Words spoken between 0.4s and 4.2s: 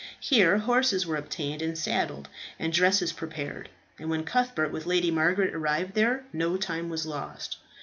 horses were obtained and saddled, and dresses prepared; and